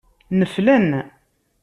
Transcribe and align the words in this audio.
Neflen. 0.39 0.89